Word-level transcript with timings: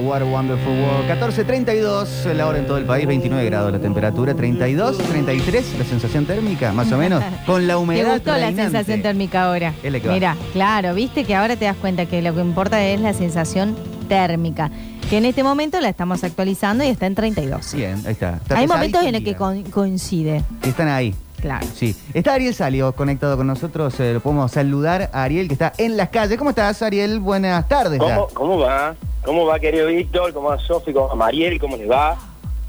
What 0.00 0.22
a 0.22 0.24
Wonderful 0.24 0.72
World. 0.72 1.08
14.32 1.10 2.32
la 2.34 2.46
hora 2.46 2.58
en 2.58 2.66
todo 2.66 2.78
el 2.78 2.84
país, 2.84 3.06
29 3.06 3.44
grados 3.46 3.72
la 3.72 3.78
temperatura, 3.78 4.34
32, 4.34 4.98
33 4.98 5.78
la 5.78 5.84
sensación 5.84 6.24
térmica, 6.26 6.72
más 6.72 6.90
o 6.92 6.98
menos, 6.98 7.22
con 7.46 7.66
la 7.66 7.74
Te 7.74 7.76
humedad. 7.78 8.12
gustó 8.14 8.36
la 8.36 8.52
sensación 8.52 9.02
térmica 9.02 9.44
ahora. 9.44 9.74
Es 9.82 9.92
la 9.92 10.00
que 10.00 10.08
va. 10.08 10.14
Mira, 10.14 10.36
claro, 10.52 10.94
viste 10.94 11.24
que 11.24 11.34
ahora 11.34 11.56
te 11.56 11.64
das 11.64 11.76
cuenta 11.76 12.06
que 12.06 12.22
lo 12.22 12.34
que 12.34 12.40
importa 12.40 12.84
es 12.84 13.00
la 13.00 13.12
sensación 13.12 13.76
térmica, 14.08 14.70
que 15.10 15.18
en 15.18 15.24
este 15.24 15.42
momento 15.42 15.80
la 15.80 15.88
estamos 15.88 16.22
actualizando 16.24 16.84
y 16.84 16.88
está 16.88 17.06
en 17.06 17.14
32. 17.14 17.74
Bien, 17.74 17.94
ahí 18.06 18.12
está. 18.12 18.36
Está 18.36 18.58
Hay 18.58 18.66
momentos 18.66 19.02
en 19.02 19.08
el 19.08 19.14
los 19.14 19.22
que 19.22 19.34
con- 19.36 19.62
coincide, 19.64 20.42
Están 20.62 20.88
ahí. 20.88 21.14
claro. 21.40 21.66
Sí. 21.74 21.94
Está 22.14 22.34
Ariel 22.34 22.54
Salio 22.54 22.92
conectado 22.92 23.36
con 23.36 23.46
nosotros. 23.46 23.98
eh, 24.00 24.14
lo 24.14 24.20
podemos 24.20 24.50
saludar 24.52 25.10
a 25.12 25.22
Ariel 25.24 25.46
que 25.48 25.54
está 25.54 25.72
en 25.78 25.96
las 25.96 26.08
calles. 26.10 26.36
¿Cómo 26.38 26.50
estás, 26.50 26.82
Ariel? 26.82 27.20
Buenas 27.20 27.66
tardes. 27.68 27.98
¿Cómo, 27.98 28.28
¿Cómo 28.34 28.58
va? 28.58 28.94
¿Cómo 29.24 29.44
va, 29.46 29.58
querido 29.58 29.88
Víctor? 29.88 30.32
¿Cómo 30.32 30.48
va 30.48 30.58
Sofi? 30.58 30.92
¿Cómo 30.92 31.08
va 31.08 31.14
Mariel? 31.14 31.58
¿Cómo 31.60 31.76
les 31.76 31.90
va? 31.90 32.16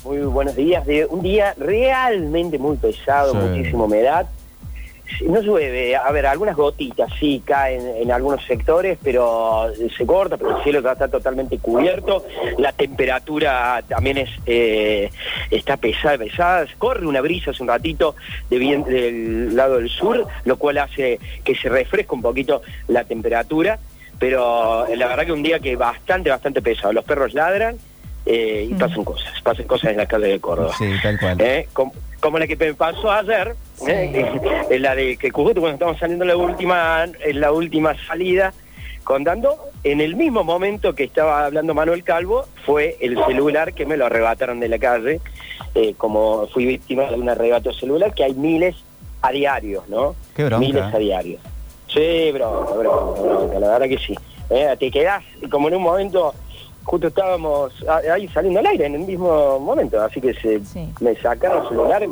Muy 0.03 0.17
buenos 0.20 0.55
días. 0.55 0.85
De 0.85 1.05
un 1.05 1.22
día 1.22 1.53
realmente 1.58 2.58
muy 2.58 2.77
pesado, 2.77 3.31
Sí. 3.34 3.38
muchísima 3.38 3.84
humedad. 3.85 4.27
No 5.25 5.41
llueve, 5.41 5.95
a 5.95 6.12
ver, 6.12 6.27
algunas 6.27 6.55
gotitas 6.55 7.11
sí 7.20 7.42
caen 7.44 7.81
en 7.97 8.11
algunos 8.11 8.45
sectores, 8.45 8.97
pero 9.03 9.66
se 9.97 10.05
corta, 10.05 10.38
pero 10.38 10.55
el 10.58 10.64
cielo 10.64 10.80
está 10.80 11.08
totalmente 11.08 11.58
cubierto. 11.58 12.25
La 12.59 12.72
temperatura 12.73 13.83
también 13.88 14.20
es 14.20 14.30
eh, 14.45 15.09
está 15.50 15.77
pesada, 15.77 16.20
pesada. 16.20 16.67
Corre 16.77 17.08
una 17.08 17.22
brisa 17.22 17.52
hace 17.52 17.64
un 17.64 17.70
ratito 17.70 18.16
de 18.52 18.59
bien, 18.59 18.83
del 18.83 19.55
lado 19.55 19.77
del 19.77 19.89
sur, 19.89 20.27
lo 20.45 20.58
cual 20.58 20.77
hace 20.77 21.20
que 21.44 21.55
se 21.55 21.70
refresque 21.70 22.14
un 22.14 22.22
poquito 22.22 22.61
la 22.88 23.03
temperatura 23.03 23.80
pero 24.20 24.86
eh, 24.88 24.95
la 24.98 25.08
verdad 25.08 25.25
que 25.25 25.31
un 25.31 25.44
día 25.44 25.59
que 25.59 25.75
bastante, 25.75 26.30
bastante 26.30 26.62
pesado. 26.62 26.94
Los 26.94 27.06
perros 27.06 27.34
ladran 27.34 27.78
eh, 28.26 28.67
y 28.70 28.73
Mm. 28.73 28.78
pasan 28.78 29.03
cosas, 29.06 29.42
pasan 29.42 29.66
cosas 29.66 29.92
en 29.92 29.98
la 29.98 30.06
calle 30.06 30.28
de 30.28 30.39
Córdoba. 30.39 30.73
Sí, 30.78 30.92
tal 31.02 31.20
cual. 31.20 31.38
Eh, 31.39 31.67
com- 31.73 31.92
como, 32.20 32.38
la 32.38 32.45
que 32.48 32.56
me 32.58 32.73
pasó 32.73 33.09
ayer, 33.11 33.56
Sí. 33.76 33.86
eh, 33.92 34.31
en 34.70 34.81
la 34.81 34.94
de 34.94 35.16
que 35.17 35.31
cuando 35.31 35.67
estábamos 35.70 36.00
saliendo 36.00 36.26
en 36.26 36.30
la 36.30 36.36
última, 36.38 37.06
en 37.23 37.39
la 37.39 37.52
última 37.53 37.95
salida, 38.08 38.53
contando, 39.06 39.58
en 39.84 40.02
el 40.02 40.16
mismo 40.17 40.44
momento 40.44 40.94
que 40.94 41.06
estaba 41.06 41.45
hablando 41.45 41.73
Manuel 41.73 42.04
Calvo, 42.04 42.45
fue 42.66 42.98
el 43.00 43.17
celular 43.26 43.73
que 43.73 43.86
me 43.86 43.95
lo 43.98 44.06
arrebataron 44.06 44.59
de 44.59 44.67
la 44.67 44.78
calle, 44.78 45.22
eh, 45.76 45.94
como 45.98 46.48
fui 46.48 46.66
víctima 46.66 47.04
de 47.06 47.16
un 47.16 47.30
arrebato 47.30 47.73
celular, 47.73 48.14
que 48.14 48.26
hay 48.26 48.33
miles 48.33 48.76
a 49.22 49.31
diario, 49.31 49.83
¿no? 49.88 50.16
Qué. 50.36 50.44
Miles 50.58 50.83
a 50.94 50.98
diario. 50.98 51.39
Sí, 51.94 52.32
bronca, 52.32 52.72
bronca, 52.73 53.22
bronca, 53.22 53.59
la 53.59 53.68
verdad 53.78 53.88
que 53.88 53.98
sí. 53.98 54.16
Eh, 54.50 54.76
te 54.80 54.92
quedás 54.92 55.23
como 55.52 55.68
en 55.70 55.76
un 55.76 55.84
momento, 55.84 56.34
justo 56.84 57.08
estábamos 57.08 57.73
ahí 58.14 58.28
saliendo 58.30 58.59
al 58.59 58.68
aire 58.68 58.86
en 58.86 58.95
el 58.95 59.02
mismo 59.02 59.59
momento, 59.59 60.02
así 60.02 60.22
que 60.22 60.34
se, 60.36 60.64
Sí. 60.66 60.90
me 61.00 61.16
sacaron 61.16 61.64
el 61.64 61.70
celular, 61.70 62.04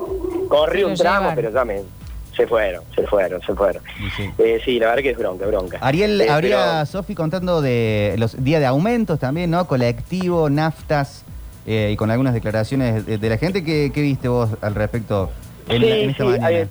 corrí 0.50 0.84
un 0.84 0.96
tramo, 0.96 1.30
llevaron. 1.30 1.36
pero 1.36 1.52
ya 1.52 1.66
me, 1.66 1.82
se 2.36 2.46
fueron, 2.48 2.84
se 2.96 3.06
fueron, 3.08 3.42
se 3.42 3.54
fueron. 3.54 3.82
Sí. 4.16 4.30
Eh, 4.38 4.60
sí, 4.64 4.80
la 4.80 4.88
verdad 4.88 5.02
que 5.04 5.10
es 5.12 5.18
bronca, 5.18 5.46
bronca. 5.48 5.78
Ariel, 5.82 6.22
Eh, 6.22 6.30
habría 6.30 6.86
Sofi 6.86 7.16
contando 7.16 7.62
de 7.62 8.16
los 8.18 8.44
días 8.44 8.60
de 8.62 8.68
aumentos 8.68 9.20
también, 9.20 9.50
¿no? 9.52 9.66
Colectivo, 9.68 10.50
naftas 10.50 11.24
eh, 11.66 11.90
y 11.92 11.96
con 11.98 12.12
algunas 12.12 12.34
declaraciones 12.34 13.06
de, 13.06 13.18
de 13.18 13.30
la 13.30 13.38
gente. 13.38 13.64
¿Qué, 13.64 13.92
qué 13.94 14.02
viste 14.02 14.28
vos 14.28 14.50
al 14.62 14.76
respecto 14.76 15.30
en, 15.68 15.82
Sí, 15.82 15.90
la- 15.90 15.96
en 15.98 16.10
esta 16.12 16.24
sí, 16.24 16.30
mañana? 16.30 16.68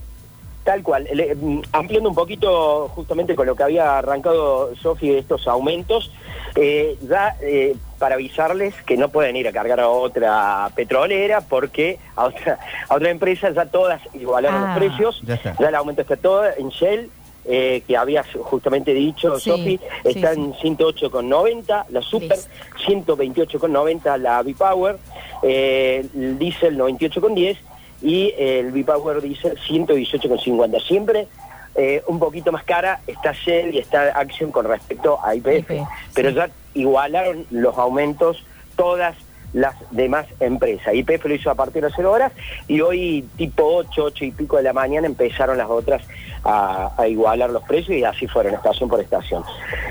Tal 0.67 0.83
cual. 0.83 1.09
Le- 1.11 1.35
mm, 1.35 1.63
ampliando 1.73 2.11
un 2.11 2.15
poquito 2.15 2.89
justamente 2.95 3.35
con 3.35 3.47
lo 3.47 3.57
que 3.57 3.63
había 3.63 3.97
arrancado 3.99 4.75
Sofi 4.77 5.09
de 5.09 5.19
estos 5.21 5.49
aumentos, 5.49 6.13
eh, 6.57 6.99
ya 7.09 7.37
eh, 7.41 7.75
para 7.99 8.17
avisarles 8.17 8.75
que 8.83 8.99
no 8.99 9.09
pueden 9.09 9.37
ir 9.37 9.49
a 9.49 9.53
cargar 9.53 9.81
a 9.81 9.89
otra 9.89 10.71
petrolera 10.75 11.41
porque 11.41 11.99
a 12.17 12.25
otra, 12.27 12.59
a 12.89 12.95
otra 12.97 13.09
empresa 13.11 13.51
ya 13.51 13.65
todas 13.67 14.03
igualaron 14.13 14.63
Ah. 14.63 14.67
los 14.67 14.79
precios, 14.91 15.23
Ya 15.25 15.69
el 15.69 15.75
aumento 15.75 16.03
está 16.03 16.17
todo 16.19 16.45
en 16.59 16.69
Shell. 16.69 17.11
eh, 17.49 17.85
que 17.87 17.97
habías 17.97 18.27
justamente 18.43 18.93
dicho, 18.93 19.39
Sí, 19.39 19.51
Sofi, 19.51 19.79
sí, 19.79 20.09
está 20.19 20.35
sí. 20.35 20.41
en 20.41 20.53
108,90, 20.55 21.87
la 21.91 22.03
Super 22.03 22.37
Listo. 22.37 22.51
128,90 23.17 24.17
la 24.19 24.41
V-Power, 24.43 24.99
eh, 25.45 26.05
el 26.13 26.39
Diesel 26.41 26.77
98,10 26.77 27.57
y 28.03 28.35
el 28.37 28.73
V-Power 28.73 29.21
Diesel 29.23 29.59
118,50. 29.59 30.87
Siempre 30.87 31.29
eh, 31.75 32.03
un 32.07 32.19
poquito 32.19 32.53
más 32.53 32.65
cara 32.65 33.01
está 33.07 33.33
Shell 33.33 33.75
y 33.75 33.79
está 33.79 34.19
Action 34.19 34.51
con 34.51 34.67
respecto 34.67 35.19
a 35.23 35.35
IPF, 35.35 35.71
pero 36.15 36.31
sí. 36.31 36.35
ya 36.35 36.51
igualaron 36.75 37.47
los 37.51 37.77
aumentos 37.77 38.45
todas 38.77 39.15
las 39.53 39.75
demás 39.91 40.27
empresas. 40.41 40.95
IPF 40.95 41.27
lo 41.27 41.35
hizo 41.35 41.51
a 41.51 41.55
partir 41.55 41.85
de 41.85 41.91
0 41.95 42.11
horas 42.11 42.33
y 42.67 42.81
hoy 42.81 43.27
tipo 43.37 43.65
8, 43.65 44.05
8 44.05 44.25
y 44.25 44.31
pico 44.31 44.57
de 44.57 44.63
la 44.63 44.73
mañana 44.73 45.07
empezaron 45.07 45.59
las 45.59 45.69
otras 45.69 46.03
a, 46.45 46.93
a 46.97 47.09
igualar 47.09 47.51
los 47.51 47.63
precios 47.65 47.97
y 47.97 48.05
así 48.05 48.27
fueron 48.27 48.55
estación 48.55 48.89
por 48.89 49.01
estación. 49.01 49.45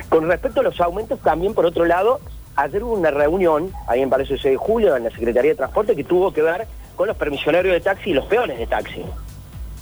Con 0.09 0.27
respecto 0.27 0.61
a 0.61 0.63
los 0.63 0.79
aumentos 0.81 1.19
también 1.19 1.53
por 1.53 1.65
otro 1.65 1.85
lado, 1.85 2.19
ayer 2.55 2.83
hubo 2.83 2.93
una 2.93 3.11
reunión 3.11 3.71
ahí 3.87 4.01
en 4.01 4.09
Palacio 4.09 4.37
6 4.37 4.53
de 4.53 4.57
Julio 4.57 4.95
en 4.95 5.03
la 5.03 5.11
Secretaría 5.11 5.51
de 5.51 5.55
Transporte 5.57 5.95
que 5.95 6.03
tuvo 6.03 6.31
que 6.31 6.41
ver 6.41 6.67
con 6.95 7.07
los 7.07 7.17
permisionarios 7.17 7.73
de 7.73 7.81
taxi 7.81 8.11
y 8.11 8.13
los 8.13 8.25
peones 8.25 8.57
de 8.57 8.67
taxi. 8.67 9.03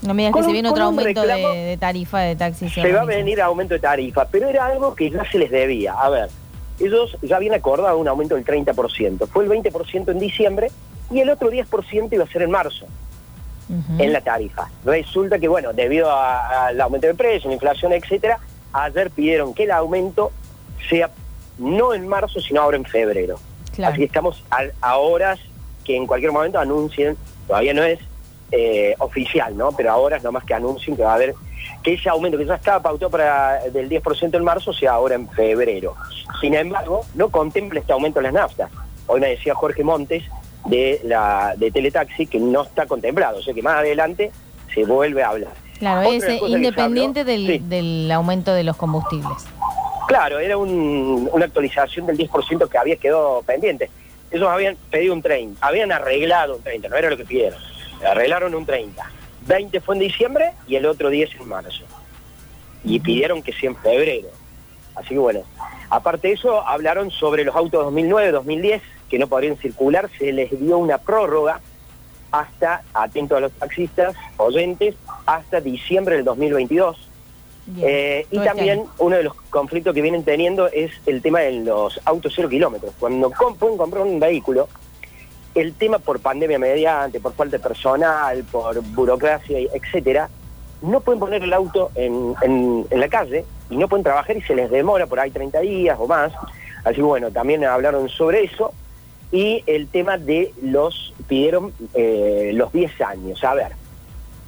No 0.01 0.13
me 0.13 0.23
digas 0.23 0.35
que 0.35 0.43
se 0.43 0.51
viene 0.51 0.69
otro 0.69 0.83
aumento 0.83 1.21
de, 1.21 1.27
reclamo- 1.33 1.53
de 1.53 1.77
tarifa 1.77 2.19
de 2.19 2.35
taxi. 2.35 2.69
Se 2.69 2.91
va 2.91 3.01
a 3.01 3.05
venir 3.05 3.41
aumento 3.41 3.73
de 3.73 3.79
tarifa, 3.79 4.25
pero 4.25 4.49
era 4.49 4.65
algo 4.65 4.93
que 4.95 5.09
ya 5.09 5.23
se 5.31 5.37
les 5.39 5.49
debía. 5.49 5.93
A 5.93 6.09
ver, 6.09 6.29
ellos 6.79 7.17
ya 7.21 7.37
habían 7.37 7.53
acordado 7.53 7.97
un 7.97 8.07
aumento 8.07 8.35
del 8.35 8.43
30%. 8.43 9.27
Fue 9.27 9.45
el 9.45 9.49
20% 9.49 10.11
en 10.11 10.19
diciembre 10.19 10.71
y 11.09 11.19
el 11.19 11.29
otro 11.29 11.49
10% 11.51 12.09
iba 12.11 12.23
a 12.23 12.27
ser 12.27 12.41
en 12.41 12.51
marzo 12.51 12.85
en 13.97 14.11
la 14.13 14.21
tarifa. 14.21 14.69
Resulta 14.83 15.39
que, 15.39 15.47
bueno, 15.47 15.71
debido 15.73 16.11
al 16.11 16.79
aumento 16.81 17.07
de 17.07 17.13
precios, 17.15 17.45
la 17.45 17.53
inflación, 17.53 17.93
etcétera, 17.93 18.39
ayer 18.73 19.09
pidieron 19.09 19.53
que 19.53 19.63
el 19.63 19.71
aumento 19.71 20.31
sea 20.89 21.09
no 21.57 21.93
en 21.93 22.07
marzo, 22.07 22.39
sino 22.41 22.61
ahora 22.61 22.75
en 22.77 22.83
febrero. 22.85 23.39
Claro. 23.73 23.93
Así 23.93 23.99
que 24.01 24.05
estamos 24.05 24.43
a, 24.51 24.63
a 24.81 24.97
horas 24.97 25.39
que 25.83 25.95
en 25.95 26.07
cualquier 26.07 26.31
momento 26.31 26.59
anuncien, 26.59 27.17
todavía 27.47 27.73
no 27.73 27.83
es 27.83 27.99
eh, 28.51 28.95
oficial, 28.99 29.57
¿no? 29.57 29.71
Pero 29.71 29.91
ahora 29.91 30.17
es 30.17 30.23
nomás 30.23 30.43
que 30.43 30.53
anuncien 30.53 30.95
que 30.95 31.03
va 31.03 31.11
a 31.11 31.15
haber, 31.15 31.33
que 31.81 31.93
ese 31.93 32.09
aumento 32.09 32.37
que 32.37 32.45
ya 32.45 32.55
estaba 32.55 32.81
pautado 32.81 33.09
para 33.09 33.59
del 33.71 33.89
10% 33.89 34.35
en 34.35 34.43
marzo 34.43 34.71
sea 34.73 34.91
ahora 34.93 35.15
en 35.15 35.27
febrero. 35.29 35.95
Sin 36.39 36.53
embargo, 36.53 37.01
no 37.15 37.29
contempla 37.29 37.79
este 37.79 37.93
aumento 37.93 38.19
en 38.19 38.23
las 38.25 38.33
naftas. 38.33 38.69
Hoy 39.07 39.19
me 39.19 39.29
decía 39.29 39.55
Jorge 39.55 39.83
Montes 39.83 40.23
de 40.65 41.01
la 41.03 41.55
de 41.57 41.71
Teletaxi 41.71 42.27
que 42.27 42.39
no 42.39 42.61
está 42.63 42.85
contemplado, 42.85 43.39
o 43.39 43.41
sea 43.41 43.53
que 43.53 43.61
más 43.61 43.77
adelante 43.79 44.31
se 44.73 44.85
vuelve 44.85 45.23
a 45.23 45.29
hablar. 45.29 45.51
Claro, 45.79 46.07
Otra 46.07 46.33
es 46.33 46.41
independiente 46.47 47.21
habló- 47.21 47.25
del, 47.31 47.47
Sí. 47.47 47.59
del 47.67 48.11
aumento 48.11 48.53
de 48.53 48.63
los 48.63 48.77
combustibles. 48.77 49.33
Claro, 50.07 50.39
era 50.39 50.57
un- 50.57 51.27
una 51.33 51.45
actualización 51.45 52.05
del 52.05 52.17
10% 52.17 52.69
que 52.69 52.77
había 52.77 52.95
quedado 52.97 53.41
pendiente. 53.45 53.89
Ellos 54.33 54.49
habían 54.49 54.75
pedido 54.89 55.13
un 55.13 55.21
30, 55.21 55.65
habían 55.65 55.91
arreglado 55.91 56.55
un 56.55 56.63
30, 56.63 56.89
no 56.89 56.95
era 56.95 57.11
lo 57.11 57.15
que 57.15 57.23
pidieron. 57.23 57.59
Arreglaron 58.03 58.55
un 58.55 58.65
30. 58.65 59.11
20 59.45 59.79
fue 59.79 59.95
en 59.95 59.99
diciembre 59.99 60.53
y 60.67 60.75
el 60.75 60.87
otro 60.87 61.09
10 61.09 61.35
en 61.39 61.47
marzo. 61.47 61.83
Y 62.83 62.99
pidieron 62.99 63.43
que 63.43 63.53
sea 63.53 63.69
en 63.69 63.75
febrero. 63.75 64.29
Así 64.95 65.09
que 65.09 65.19
bueno, 65.19 65.43
aparte 65.91 66.29
de 66.29 66.33
eso, 66.33 66.67
hablaron 66.67 67.11
sobre 67.11 67.43
los 67.43 67.55
autos 67.55 67.85
2009, 67.85 68.31
2010, 68.31 68.81
que 69.07 69.19
no 69.19 69.27
podrían 69.27 69.55
circular, 69.57 70.09
se 70.17 70.33
les 70.33 70.49
dio 70.59 70.79
una 70.79 70.97
prórroga 70.97 71.61
hasta, 72.31 72.81
atento 72.95 73.37
a 73.37 73.39
los 73.39 73.51
taxistas, 73.51 74.15
oyentes, 74.37 74.95
hasta 75.27 75.61
diciembre 75.61 76.15
del 76.15 76.25
2022. 76.25 76.97
Eh, 77.81 78.27
y 78.29 78.35
este 78.37 78.47
también 78.47 78.83
uno 78.99 79.15
de 79.15 79.23
los 79.23 79.33
conflictos 79.49 79.93
que 79.93 80.01
vienen 80.01 80.23
teniendo 80.23 80.67
es 80.67 80.91
el 81.05 81.21
tema 81.21 81.39
de 81.39 81.51
los 81.63 81.99
autos 82.05 82.33
cero 82.35 82.49
kilómetros. 82.49 82.93
Cuando 82.99 83.31
com- 83.31 83.55
pueden 83.55 83.77
comprar 83.77 84.03
un 84.03 84.19
vehículo, 84.19 84.67
el 85.55 85.73
tema 85.73 85.99
por 85.99 86.19
pandemia 86.19 86.59
mediante, 86.59 87.19
por 87.19 87.33
falta 87.33 87.57
de 87.57 87.63
personal, 87.63 88.43
por 88.51 88.81
burocracia, 88.81 89.59
etcétera, 89.73 90.29
no 90.81 90.99
pueden 90.99 91.19
poner 91.19 91.41
el 91.43 91.53
auto 91.53 91.91
en, 91.95 92.35
en- 92.41 92.85
en 92.89 92.99
la 92.99 93.07
calle 93.07 93.45
y 93.69 93.77
no 93.77 93.87
pueden 93.87 94.03
trabajar 94.03 94.35
y 94.35 94.41
se 94.41 94.55
les 94.55 94.69
demora 94.69 95.07
por 95.07 95.19
ahí 95.19 95.31
30 95.31 95.59
días 95.61 95.97
o 95.99 96.07
más. 96.07 96.33
Así 96.83 96.99
bueno, 97.01 97.31
también 97.31 97.63
hablaron 97.63 98.09
sobre 98.09 98.43
eso 98.43 98.73
y 99.31 99.63
el 99.67 99.87
tema 99.87 100.17
de 100.17 100.53
los, 100.61 101.13
pidieron 101.29 101.71
eh, 101.93 102.51
los 102.53 102.73
10 102.73 102.99
años. 103.01 103.41
A 103.45 103.53
ver, 103.53 103.71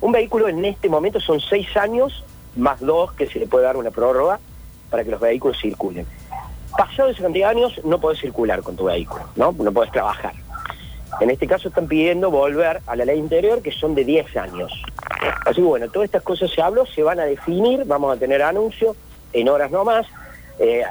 un 0.01 0.11
vehículo 0.11 0.50
en 0.50 0.65
este 0.65 0.89
momento 0.89 1.21
son 1.21 1.39
6 1.39 1.77
años 1.77 2.23
más 2.56 2.80
2 2.80 3.13
que 3.13 3.28
se 3.28 3.40
le 3.40 3.48
puede 3.48 3.66
dar 3.66 3.78
una 3.78 3.92
prórroga 3.92 4.40
para 4.90 5.04
que 5.04 5.12
los 5.12 5.19
vehículos 5.19 5.60
circulen. 5.60 6.06
Pasado 6.78 7.10
esa 7.10 7.24
cantidad 7.24 7.50
años 7.50 7.80
no 7.84 8.00
podés 8.00 8.19
circular 8.19 8.62
con 8.62 8.75
tu 8.75 8.86
vehículo, 8.86 9.24
¿no? 9.36 9.54
No 9.57 9.72
podés 9.72 9.92
trabajar. 9.92 10.34
En 11.22 11.30
este 11.30 11.48
caso 11.48 11.69
están 11.69 11.88
pidiendo 11.88 12.30
volver 12.30 12.81
a 12.88 12.96
la 12.96 13.06
ley 13.06 13.18
interior 13.18 13.62
que 13.62 13.72
son 13.72 13.96
de 13.96 14.04
10 14.04 14.36
años. 14.38 14.74
Así 15.46 15.56
que 15.56 15.62
bueno, 15.62 15.88
todas 15.90 16.07
estas 16.07 16.24
cosas 16.24 16.52
se 16.52 16.62
habló, 16.62 16.86
se 16.86 17.04
van 17.04 17.19
a 17.19 17.24
definir, 17.24 17.86
vamos 17.86 18.16
a 18.16 18.19
tener 18.19 18.42
anuncio 18.42 18.96
en 19.31 19.48
horas 19.48 19.72
no 19.72 19.86
más. 19.86 20.06
Eh, 20.60 20.84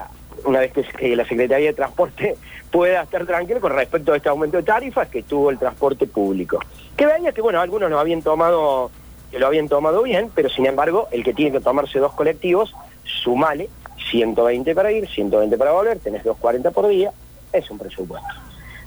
una 0.44 0.60
vez 0.60 0.72
que, 0.72 1.16
la 1.16 1.26
Secretaría 1.26 1.68
de 1.68 1.74
Transporte 1.74 2.36
pueda 2.70 3.02
estar 3.02 3.26
tranquilo 3.26 3.60
con 3.60 3.72
respecto 3.72 4.12
a 4.12 4.16
este 4.16 4.28
aumento 4.28 4.56
de 4.56 4.62
tarifas 4.62 5.08
que 5.08 5.22
tuvo 5.22 5.50
el 5.50 5.58
transporte 5.58 6.06
público. 6.06 6.58
Que 6.96 7.06
veía 7.06 7.32
que, 7.32 7.42
bueno, 7.42 7.60
algunos 7.60 7.90
lo 7.90 7.98
habían 7.98 8.22
tomado, 8.22 8.90
lo 9.38 9.46
habían 9.46 9.68
tomado 9.68 10.02
bien, 10.02 10.30
pero 10.34 10.48
sin 10.48 10.66
embargo, 10.66 11.08
el 11.10 11.22
que 11.24 11.34
tiene 11.34 11.52
que 11.52 11.60
tomarse 11.60 11.98
dos 11.98 12.12
colectivos, 12.14 12.74
sumale 13.04 13.68
120 14.10 14.74
para 14.74 14.92
ir, 14.92 15.08
120 15.08 15.56
para 15.58 15.72
volver, 15.72 15.98
tenés 15.98 16.24
240 16.24 16.70
por 16.70 16.88
día, 16.88 17.12
es 17.52 17.70
un 17.70 17.78
presupuesto. 17.78 18.28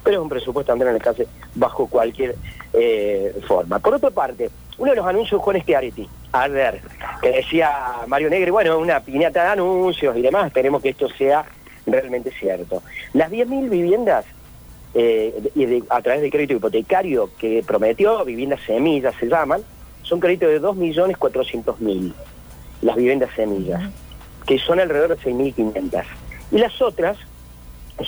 Pero 0.04 0.18
es 0.18 0.22
un 0.24 0.30
presupuesto 0.30 0.72
también 0.72 0.90
en 0.90 0.96
el 0.96 1.02
caso 1.02 1.24
bajo 1.56 1.88
cualquier 1.88 2.36
eh, 2.74 3.34
forma. 3.48 3.80
Por 3.80 3.96
otra 3.96 4.10
parte, 4.12 4.50
uno 4.78 4.92
de 4.92 4.98
los 4.98 5.06
anuncios 5.06 5.42
Juan 5.42 5.62
Schiaretti, 5.62 6.08
a 6.32 6.48
ver, 6.48 6.82
que 7.22 7.32
decía 7.32 7.72
Mario 8.08 8.30
Negri, 8.30 8.52
bueno, 8.52 8.78
una 8.78 9.00
piñata 9.00 9.44
de 9.44 9.50
anuncios 9.50 10.16
y 10.16 10.22
demás, 10.22 10.48
esperemos 10.48 10.82
que 10.82 10.90
esto 10.90 11.10
sea 11.10 11.46
realmente 11.86 12.32
cierto. 12.32 12.84
Las 13.14 13.32
10.000 13.32 13.70
viviendas 13.70 14.26
eh, 14.94 15.34
y 15.56 15.66
de- 15.66 15.84
a 15.90 16.02
través 16.02 16.22
del 16.22 16.32
crédito 16.32 16.54
hipotecario 16.54 17.30
que 17.38 17.64
prometió, 17.66 18.24
viviendas 18.26 18.62
semillas 18.66 19.14
se 19.20 19.28
llaman, 19.28 19.62
son 20.08 20.20
créditos 20.20 20.50
de 20.50 20.62
2.400.000, 20.62 22.14
las 22.82 22.96
viviendas 22.96 23.30
semillas, 23.36 23.92
que 24.46 24.58
son 24.58 24.80
alrededor 24.80 25.18
de 25.18 25.18
6.500. 25.18 26.04
Y 26.52 26.58
las 26.60 26.82
otras 26.82 27.18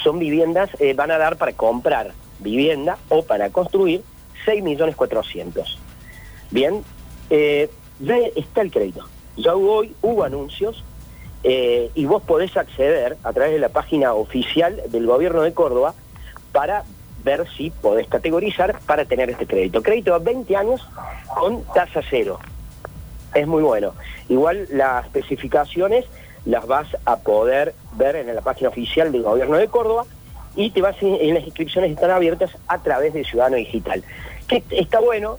son 0.02 0.20
viviendas, 0.20 0.70
eh, 0.80 0.94
van 0.94 1.12
a 1.12 1.18
dar 1.18 1.38
para 1.38 1.54
comprar 1.54 2.14
vivienda 2.40 2.98
o 3.10 3.24
para 3.24 3.50
construir 3.50 4.02
6.400.000. 4.46 5.78
Bien, 6.52 6.84
eh, 7.30 7.70
ya 8.00 8.18
está 8.36 8.62
el 8.62 8.72
crédito. 8.72 9.06
Ya 9.36 9.56
hoy 9.56 9.94
hubo 10.02 10.24
anuncios 10.24 10.84
eh, 11.44 11.92
y 11.96 12.06
vos 12.06 12.24
podés 12.24 12.56
acceder 12.58 13.18
a 13.24 13.34
través 13.34 13.54
de 13.54 13.60
la 13.60 13.70
página 13.70 14.14
oficial 14.14 14.82
del 14.90 15.06
gobierno 15.06 15.42
de 15.42 15.54
Córdoba 15.54 15.94
para 16.52 16.84
ver 17.24 17.48
si 17.56 17.72
podés 17.72 18.08
categorizar 18.08 18.80
para 18.86 19.06
tener 19.06 19.30
este 19.30 19.46
crédito. 19.46 19.82
Crédito 19.82 20.14
a 20.14 20.20
20 20.20 20.56
años 20.56 20.88
con 21.28 21.64
tasa 21.74 22.02
cero. 22.10 22.40
Es 23.34 23.48
muy 23.48 23.62
bueno. 23.62 23.94
Igual 24.28 24.68
las 24.72 25.06
especificaciones 25.06 26.06
las 26.46 26.66
vas 26.66 26.88
a 27.06 27.18
poder 27.18 27.74
ver 27.94 28.16
en 28.16 28.34
la 28.34 28.42
página 28.42 28.70
oficial 28.70 29.12
del 29.12 29.24
gobierno 29.24 29.58
de 29.58 29.68
Córdoba 29.68 30.06
y 30.56 30.72
te 30.72 30.82
vas 30.82 30.96
en, 31.02 31.16
en 31.16 31.36
las 31.36 31.44
inscripciones 31.44 31.92
están 31.92 32.12
abiertas 32.12 32.52
a 32.68 32.82
través 32.82 33.14
de 33.14 33.24
Ciudadano 33.24 33.58
Digital. 33.58 34.04
Que 34.48 34.64
está 34.72 35.00
bueno, 35.00 35.38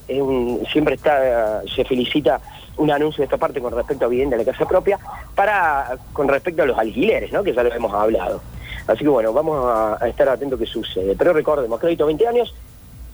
siempre 0.70 0.94
está, 0.94 1.62
se 1.74 1.84
felicita 1.84 2.40
un 2.76 2.90
anuncio 2.90 3.18
de 3.18 3.24
esta 3.24 3.36
parte 3.36 3.60
con 3.60 3.74
respecto 3.74 4.04
a 4.04 4.08
vivienda 4.08 4.36
de 4.36 4.44
la 4.44 4.52
casa 4.52 4.66
propia, 4.66 4.98
para 5.34 5.98
con 6.12 6.28
respecto 6.28 6.62
a 6.62 6.66
los 6.66 6.78
alquileres, 6.78 7.32
¿no? 7.32 7.42
que 7.42 7.52
ya 7.52 7.62
lo 7.62 7.72
hemos 7.72 7.92
hablado. 7.92 8.40
Así 8.90 9.04
que 9.04 9.08
bueno, 9.08 9.32
vamos 9.32 9.56
a, 9.64 10.08
estar 10.08 10.28
atentos 10.28 10.58
a 10.58 10.64
qué 10.64 10.68
sucede. 10.68 11.14
Pero 11.16 11.32
recordemos, 11.32 11.78
crédito 11.78 12.06
20 12.06 12.26
años, 12.26 12.52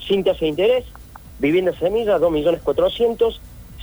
sin 0.01 0.25
tasa 0.25 0.41
de 0.41 0.49
interés, 0.49 0.85
vivienda 1.39 1.79
semilla, 1.79 2.19
2.400.000, 2.19 3.39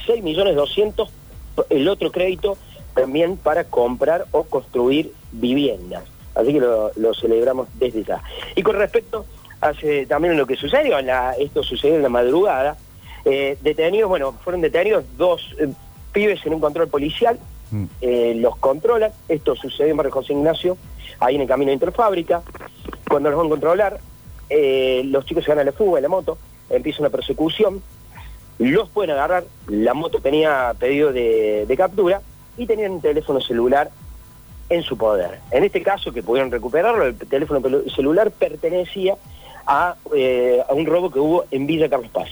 6.200.000, 0.07 1.65
el 1.69 1.87
otro 1.87 2.11
crédito 2.11 2.57
también 2.95 3.37
para 3.37 3.65
comprar 3.65 4.25
o 4.31 4.43
construir 4.43 5.11
viviendas. 5.31 6.03
Así 6.33 6.53
que 6.53 6.59
lo, 6.59 7.13
celebramos 7.13 7.67
desde 7.75 8.03
ya. 8.03 8.23
Y 8.55 8.63
con 8.63 8.75
respecto 8.75 9.27
hace 9.61 10.07
también 10.07 10.35
lo 10.35 10.47
que 10.47 10.55
sucedió, 10.55 10.97
esto 11.37 11.61
sucedió 11.61 11.97
en 11.97 12.01
la 12.01 12.09
madrugada, 12.09 12.75
eh, 13.23 13.55
detenidos, 13.61 14.09
bueno, 14.09 14.31
fueron 14.43 14.61
detenidos 14.61 15.05
dos 15.15 15.55
eh, 15.59 15.69
pibes 16.11 16.43
en 16.43 16.55
un 16.55 16.59
control 16.59 16.87
policial, 16.87 17.37
Eh, 18.01 18.33
los 18.37 18.57
controlan, 18.57 19.11
esto 19.27 19.55
sucedió 19.55 19.91
en 19.91 19.97
Barrio 19.97 20.13
José 20.13 20.33
Ignacio, 20.33 20.77
ahí 21.19 21.35
en 21.35 21.41
el 21.41 21.47
camino 21.47 21.69
de 21.69 21.73
Interfábrica, 21.73 22.43
cuando 23.07 23.29
los 23.29 23.37
van 23.37 23.47
a 23.47 23.49
controlar, 23.49 23.99
eh, 24.49 25.03
los 25.05 25.25
chicos 25.25 25.43
se 25.43 25.51
van 25.51 25.59
a 25.59 25.63
la 25.63 25.71
fuga 25.71 25.99
en 25.99 26.03
la 26.03 26.09
moto, 26.09 26.37
empieza 26.69 27.01
una 27.01 27.09
persecución, 27.09 27.81
los 28.59 28.89
pueden 28.89 29.11
agarrar, 29.11 29.45
la 29.67 29.93
moto 29.93 30.19
tenía 30.19 30.73
pedido 30.79 31.11
de, 31.11 31.73
captura 31.77 32.21
y 32.57 32.65
tenían 32.65 32.93
un 32.93 33.01
teléfono 33.01 33.41
celular 33.41 33.89
en 34.69 34.83
su 34.83 34.97
poder. 34.97 35.39
En 35.51 35.63
este 35.63 35.81
caso, 35.81 36.11
que 36.11 36.23
pudieron 36.23 36.51
recuperarlo, 36.51 37.05
el 37.05 37.15
teléfono 37.15 37.61
celular 37.93 38.31
pertenecía 38.31 39.15
a, 39.65 39.95
eh, 40.15 40.63
un 40.69 40.85
robo 40.85 41.09
que 41.09 41.19
hubo 41.19 41.45
en 41.51 41.65
Villa 41.65 41.89
Carlos 41.89 42.11
Paz. 42.11 42.29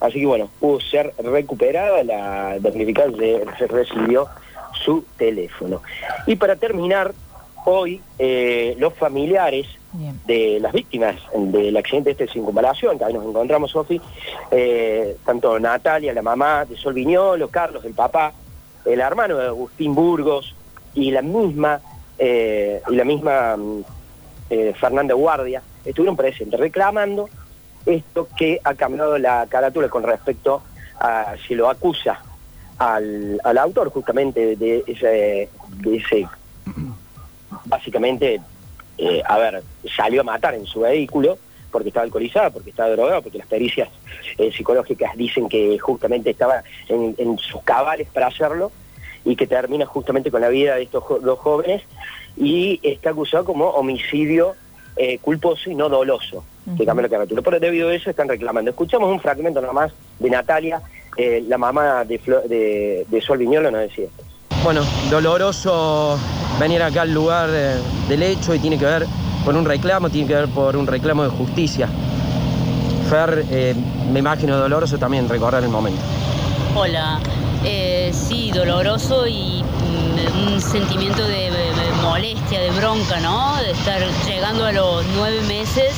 Así 0.00 0.18
que 0.18 0.26
bueno, 0.26 0.50
pudo 0.58 0.80
ser 0.80 1.14
recuperada, 1.18 2.02
la 2.02 2.58
damnificada 2.58 3.12
se 3.56 3.66
recibió 3.68 4.26
su 4.84 5.04
teléfono. 5.16 5.82
Y 6.26 6.36
para 6.36 6.56
terminar, 6.56 7.12
hoy 7.64 8.00
eh, 8.18 8.74
los 8.78 8.94
familiares 8.94 9.66
Bien. 9.92 10.18
de 10.26 10.58
las 10.60 10.72
víctimas 10.72 11.16
del 11.34 11.76
accidente 11.76 12.12
este 12.12 12.26
de 12.26 12.32
circunvalación, 12.32 12.98
que 12.98 13.04
ahí 13.04 13.12
nos 13.12 13.24
encontramos, 13.24 13.70
Sofi, 13.70 14.00
eh, 14.50 15.16
tanto 15.24 15.58
Natalia, 15.60 16.12
la 16.12 16.22
mamá 16.22 16.64
de 16.64 16.76
Sol 16.76 16.94
Viñolo, 16.94 17.48
Carlos, 17.48 17.84
el 17.84 17.94
papá, 17.94 18.32
el 18.84 19.00
hermano 19.00 19.36
de 19.36 19.46
Agustín 19.46 19.94
Burgos 19.94 20.54
y 20.94 21.10
la 21.10 21.22
misma, 21.22 21.80
eh, 22.18 22.82
y 22.88 22.94
la 22.94 23.04
misma 23.04 23.56
mm, 23.56 23.84
Fernanda 24.78 25.14
Guardia, 25.14 25.62
estuvieron 25.84 26.16
presentes 26.16 26.60
reclamando 26.60 27.28
esto 27.86 28.28
que 28.36 28.60
ha 28.62 28.74
cambiado 28.74 29.16
la 29.18 29.46
carátula 29.48 29.88
con 29.88 30.02
respecto 30.02 30.62
a 31.00 31.34
si 31.46 31.54
lo 31.54 31.70
acusa 31.70 32.22
al, 32.82 33.40
al 33.44 33.58
autor 33.58 33.90
justamente 33.90 34.56
de 34.56 34.82
ese, 34.86 35.48
de 35.82 35.96
ese 35.96 36.26
básicamente, 37.66 38.40
eh, 38.98 39.22
a 39.24 39.38
ver, 39.38 39.62
salió 39.96 40.22
a 40.22 40.24
matar 40.24 40.54
en 40.54 40.66
su 40.66 40.80
vehículo 40.80 41.38
porque 41.70 41.88
estaba 41.88 42.04
alcoholizada, 42.04 42.50
porque 42.50 42.70
estaba 42.70 42.90
drogada, 42.90 43.20
porque 43.20 43.38
las 43.38 43.46
pericias 43.46 43.88
eh, 44.36 44.52
psicológicas 44.52 45.16
dicen 45.16 45.48
que 45.48 45.78
justamente 45.78 46.30
estaba 46.30 46.62
en, 46.88 47.14
en 47.18 47.38
sus 47.38 47.62
cabales 47.62 48.08
para 48.12 48.26
hacerlo 48.26 48.70
y 49.24 49.36
que 49.36 49.46
termina 49.46 49.86
justamente 49.86 50.30
con 50.30 50.40
la 50.40 50.48
vida 50.48 50.74
de 50.74 50.82
estos 50.82 51.04
dos 51.22 51.38
jóvenes 51.38 51.82
y 52.36 52.80
está 52.82 53.10
acusado 53.10 53.44
como 53.44 53.68
homicidio 53.70 54.54
eh, 54.96 55.18
culposo 55.18 55.70
y 55.70 55.74
no 55.74 55.88
doloso, 55.88 56.44
que 56.64 56.72
Ujú. 56.72 56.84
cambió 56.84 57.02
la 57.02 57.08
carátula. 57.08 57.40
Pero 57.40 57.60
debido 57.60 57.88
a 57.88 57.94
eso 57.94 58.10
están 58.10 58.28
reclamando. 58.28 58.70
Escuchamos 58.70 59.10
un 59.10 59.20
fragmento 59.20 59.60
nomás 59.60 59.92
de 60.18 60.28
Natalia, 60.28 60.82
eh, 61.16 61.44
la 61.46 61.58
mamá 61.58 62.04
de, 62.04 62.20
Flo- 62.20 62.42
de, 62.48 63.06
de 63.08 63.20
Sol 63.20 63.38
Viñolo 63.38 63.70
nos 63.70 63.80
decía 63.82 64.06
esto. 64.06 64.22
Bueno, 64.64 64.82
doloroso 65.10 66.18
venir 66.60 66.82
acá 66.82 67.02
al 67.02 67.12
lugar 67.12 67.48
del 67.50 68.22
hecho 68.22 68.54
y 68.54 68.58
tiene 68.58 68.78
que 68.78 68.84
ver 68.84 69.06
con 69.44 69.56
un 69.56 69.64
reclamo, 69.64 70.08
tiene 70.08 70.28
que 70.28 70.34
ver 70.34 70.48
por 70.48 70.76
un 70.76 70.86
reclamo 70.86 71.24
de 71.24 71.30
justicia. 71.30 71.88
Fer, 73.10 73.44
eh, 73.50 73.74
me 74.12 74.20
imagino 74.20 74.56
doloroso 74.56 74.98
también 74.98 75.28
recordar 75.28 75.62
el 75.62 75.68
momento. 75.70 76.00
Hola, 76.74 77.18
Eh, 77.64 78.10
sí, 78.12 78.50
doloroso 78.50 79.24
y 79.28 79.62
mm, 79.62 80.48
un 80.54 80.60
sentimiento 80.60 81.22
de, 81.22 81.48
de 81.52 81.92
molestia, 82.02 82.60
de 82.60 82.70
bronca, 82.72 83.20
¿no? 83.20 83.54
De 83.62 83.70
estar 83.70 84.00
llegando 84.26 84.64
a 84.66 84.72
los 84.72 85.04
nueve 85.14 85.40
meses 85.42 85.94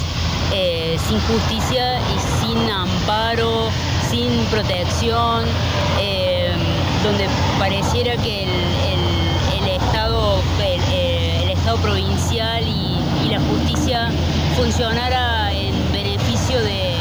eh, 0.53 0.99
sin 1.09 1.19
justicia 1.21 1.99
y 2.01 2.19
sin 2.47 2.71
amparo, 2.71 3.71
sin 4.15 4.45
protección, 4.45 5.45
eh, 5.99 6.53
donde 7.03 7.27
pareciera 7.59 8.17
que 8.19 8.45
el, 8.45 9.69
Estado, 9.69 10.41
el, 10.61 10.81
eh, 10.93 11.43
el 11.43 11.51
Estado 11.51 11.77
provincial 11.79 12.63
y, 12.63 13.29
la 13.29 13.41
justicia 13.41 14.11
funcionara 14.57 15.53
en 15.53 15.75
beneficio 15.91 16.63
de, 16.63 16.95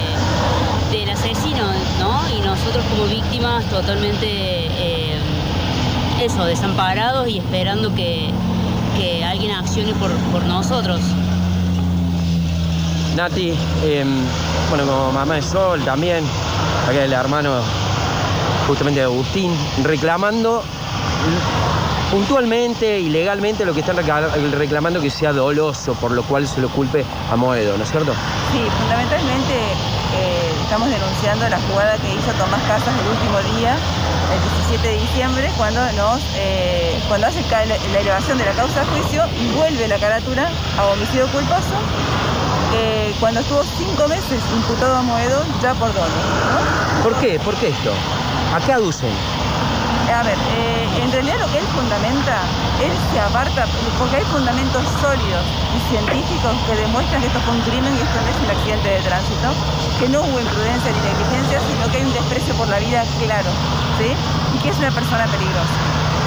del 0.92 1.10
asesino, 1.10 1.68
¿no? 2.00 2.22
Y 2.36 2.42
nosotros 2.42 2.84
como 2.90 3.06
víctimas 3.06 3.64
totalmente 3.70 4.26
eh, 4.26 5.20
eso, 6.20 6.46
desamparados 6.46 7.28
y 7.28 7.38
esperando 7.38 7.94
que, 7.94 8.32
que 8.98 9.24
alguien 9.24 9.52
accione 9.52 9.94
por, 9.94 10.10
por 10.32 10.44
nosotros. 10.46 11.02
Nati, 13.16 13.54
eh, 13.84 14.04
bueno, 14.70 14.86
como 14.88 15.12
mamá 15.12 15.36
de 15.36 15.44
Sol 15.44 15.84
también, 15.84 16.24
acá 16.88 17.04
el 17.04 17.14
hermano 17.14 17.62
justamente 18.68 19.00
de 19.00 19.06
Agustín, 19.06 19.52
reclamando 19.84 20.64
puntualmente 22.12 23.00
y 23.00 23.10
legalmente 23.10 23.66
lo 23.66 23.74
que 23.74 23.80
están 23.80 23.98
reclamando 23.98 25.02
que 25.02 25.10
sea 25.10 25.34
doloso, 25.34 25.96
por 25.96 26.12
lo 26.12 26.24
cual 26.24 26.48
se 26.48 26.62
lo 26.62 26.70
culpe 26.70 27.04
a 27.32 27.36
Moedo, 27.36 27.76
¿no 27.78 27.84
es 27.84 27.90
cierto? 27.90 28.14
Sí, 28.52 28.62
fundamentalmente 28.80 29.54
eh, 30.16 30.52
estamos 30.62 30.90
denunciando 30.90 31.50
la 31.50 31.60
jugada 31.62 31.98
que 31.98 32.14
hizo 32.14 32.32
Tomás 32.38 32.62
Casas 32.68 32.94
el 33.02 33.08
último 33.10 33.58
día, 33.58 33.76
el 34.32 34.42
17 34.68 34.88
de 34.88 35.00
diciembre, 35.00 35.52
cuando 35.58 35.82
nos 35.94 36.22
eh, 36.36 37.02
cuando 37.08 37.28
hace 37.28 37.42
la, 37.50 38.00
elevación 38.00 38.38
de 38.38 38.46
la 38.46 38.54
causa 38.54 38.82
de 38.82 38.86
juicio 38.88 39.24
y 39.42 39.48
vuelve 39.58 39.88
la 39.88 39.98
carátula 39.98 40.50
a 40.78 40.86
homicidio 40.86 41.28
culposo, 41.28 41.74
eh, 42.74 43.14
cuando 43.20 43.40
estuvo 43.40 43.64
cinco 43.78 44.08
meses 44.08 44.42
imputado 44.54 44.98
a 44.98 45.02
Moedo 45.02 45.44
ya 45.62 45.74
por 45.74 45.94
dolo. 45.94 46.08
¿no? 46.08 47.04
¿Por 47.04 47.16
qué? 47.20 47.40
¿Por 47.40 47.56
qué 47.56 47.70
esto? 47.70 47.92
¿A 48.54 48.60
qué 48.60 48.74
aducen? 48.74 49.14
a 50.14 50.22
ver, 50.22 50.38
eh, 50.38 51.02
en 51.02 51.12
realidad 51.12 51.40
lo 51.40 51.50
que 51.50 51.58
él 51.58 51.68
fundamenta, 51.74 52.46
él 52.86 52.94
se 53.12 53.20
aparta, 53.20 53.66
porque 53.98 54.18
hay 54.18 54.26
fundamentos 54.30 54.84
sólidos 55.02 55.46
y 55.74 55.80
científicos 55.90 56.54
que 56.68 56.76
demuestran 56.76 57.22
que 57.22 57.28
esto 57.28 57.40
fue 57.42 57.56
un 57.56 57.62
crimen 57.66 57.92
y 57.98 58.02
esto 58.02 58.18
no 58.22 58.30
es 58.30 58.40
un 58.46 58.50
accidente 58.54 58.90
de 58.90 59.00
tránsito, 59.02 59.48
que 60.00 60.08
no 60.10 60.22
hubo 60.22 60.40
imprudencia 60.40 60.92
ni 60.94 61.02
negligencia, 61.02 61.58
sino 61.66 61.90
que 61.90 61.98
hay 61.98 62.06
un 62.06 62.14
desprecio 62.14 62.54
por 62.54 62.68
la 62.68 62.78
vida 62.78 63.04
claro, 63.26 63.50
¿sí? 63.98 64.14
Y 64.54 64.58
que 64.62 64.70
es 64.70 64.78
una 64.78 64.92
persona 64.92 65.26
peligrosa. 65.26 65.78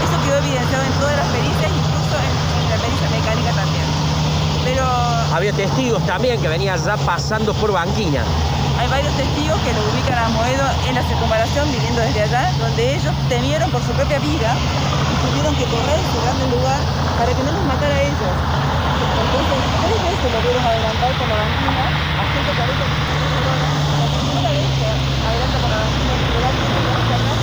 Eso 0.03 0.17
quedó 0.27 0.39
evidenciado 0.43 0.83
en 0.83 0.95
todas 0.99 1.17
las 1.17 1.29
pericias, 1.31 1.71
incluso 1.71 2.15
en, 2.19 2.33
en 2.35 2.67
la 2.75 2.77
pericia 2.83 3.07
mecánica 3.15 3.51
también. 3.55 3.86
Había 5.33 5.53
testigos 5.53 6.05
también 6.07 6.41
que 6.41 6.49
venían 6.49 6.77
ya 6.83 6.97
pasando 6.97 7.55
por 7.55 7.71
banquina. 7.71 8.25
hay 8.81 8.89
varios 8.89 9.15
testigos 9.17 9.61
que 9.61 9.73
lo 9.73 9.81
ubican 9.95 10.19
a 10.19 10.29
Moedo 10.29 10.65
en 10.89 10.95
la 10.95 11.03
circunvalación 11.03 11.71
viniendo 11.71 12.01
desde 12.03 12.23
allá, 12.23 12.51
donde 12.59 12.97
ellos 12.97 13.15
temieron 13.29 13.71
por 13.71 13.81
su 13.83 13.93
propia 13.93 14.19
vida 14.19 14.57
y 14.59 15.15
tuvieron 15.23 15.55
que 15.55 15.65
correr 15.71 16.01
y 16.03 16.07
cerrar 16.19 16.35
el 16.43 16.51
lugar 16.51 16.81
para 17.17 17.31
que 17.31 17.43
no 17.45 17.53
los 17.53 17.63
matara 17.63 17.95
a 17.95 18.03
ellos. 18.03 18.35
Entonces, 19.23 19.59
tres 19.87 19.99
veces 20.03 20.29
lo 20.35 20.41
vieron 20.43 20.65
adelantar 20.67 21.13
por 21.15 21.29
la 21.31 21.37
banquina 21.37 21.87
a 21.87 22.25
140 22.27 22.75
kilómetros 22.75 23.31
por 23.39 23.45
hora. 23.47 23.71
La 23.71 24.07
primera 24.19 24.51
vez 24.51 24.67
que 24.67 24.89
adelanta 25.31 25.57
por 25.63 25.71
la 25.71 25.79
banquina 25.79 26.11
el 26.11 26.27
lugar 26.35 26.53
que 26.59 26.65
se 26.67 26.75
va 26.75 26.97
a 26.97 27.07
cerrar, 27.07 27.39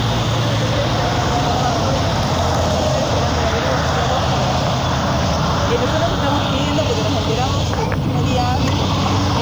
y 5.63 5.73
nosotros 5.73 6.09
estamos 6.13 6.41
pidiendo, 6.53 6.81
porque 6.83 7.01
nos 7.01 7.15
enteramos 7.23 7.63
el 7.73 7.89
último 7.89 8.19
día 8.29 8.43
hábil, 8.53 8.77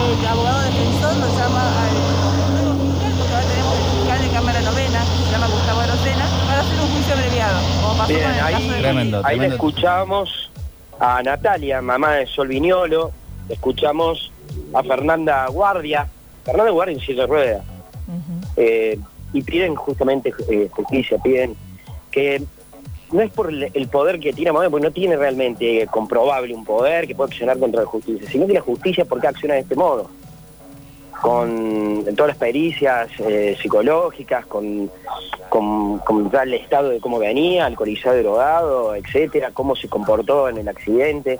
el 0.02 0.26
abogado 0.28 0.60
defensor 0.62 1.14
nos 1.18 1.32
llama 1.36 1.64
al 1.82 1.94
nuevo 2.56 2.72
fiscal, 2.80 3.12
porque 3.20 3.34
ahora 3.36 3.48
tenemos 3.52 3.74
el 3.76 3.84
fiscal 3.92 4.20
de 4.22 4.30
Cámara 4.32 4.60
Novena, 4.62 5.00
que 5.04 5.24
se 5.26 5.32
llama 5.32 5.48
Gustavo 5.48 5.80
Arocena, 5.82 6.26
para 6.48 6.60
hacer 6.62 6.80
un 6.80 6.88
juicio 6.88 7.14
abreviado, 7.14 7.60
como 7.82 7.94
pasó 8.00 8.08
Bien, 8.08 8.24
con 8.24 8.32
el 8.32 8.40
ahí, 8.40 8.54
caso 8.54 8.72
de 8.72 8.81
Tremendo, 8.94 9.22
ahí 9.24 9.36
le 9.36 9.48
tremendo. 9.48 9.56
escuchamos 9.56 10.52
a 11.00 11.24
Natalia, 11.24 11.82
mamá 11.82 12.16
de 12.16 12.28
Sol 12.28 12.48
Viñolo, 12.48 13.12
escuchamos 13.50 14.32
a 14.74 14.84
Fernanda 14.84 15.48
Guardia, 15.48 16.08
Fernanda 16.44 16.72
Guardia 16.72 16.96
en 16.96 17.02
silla 17.02 17.22
de 17.22 17.28
ruedas, 17.28 17.64
eh, 18.58 19.00
y 19.34 19.42
piden 19.42 19.76
justamente 19.76 20.34
eh, 20.50 20.68
justicia, 20.72 21.18
piden 21.18 21.56
que 22.12 22.44
no 23.12 23.22
es 23.22 23.32
por 23.32 23.52
el 23.52 23.88
poder 23.88 24.20
que 24.20 24.34
tiene 24.34 24.52
Maduro, 24.52 24.72
porque 24.72 24.86
no 24.86 24.92
tiene 24.92 25.16
realmente 25.18 25.84
eh, 25.84 25.88
comprobable 25.88 26.54
un 26.54 26.66
poder 26.66 27.08
que 27.08 27.16
puede 27.16 27.32
accionar 27.32 27.58
contra 27.60 27.82
la 27.82 27.88
justicia, 27.88 28.30
sino 28.30 28.48
que 28.48 28.54
la 28.54 28.62
justicia 28.62 29.06
porque 29.06 29.28
acciona 29.28 29.56
de 29.56 29.62
este 29.62 29.76
modo, 29.76 30.10
con 31.22 32.04
todas 32.16 32.30
las 32.30 32.38
pericias 32.38 33.10
eh, 33.20 33.56
psicológicas, 33.62 34.46
con, 34.48 34.90
con, 35.50 36.00
con 36.00 36.32
el 36.34 36.54
estado 36.56 36.90
de 36.90 37.00
cómo 37.00 37.20
venía, 37.20 37.68
alcoholizado, 37.68 38.18
drogado, 38.18 38.96
etcétera, 38.96 39.52
cómo 39.54 39.76
se 39.76 39.88
comportó 39.88 40.50
en 40.50 40.58
el 40.58 40.68
accidente 40.68 41.40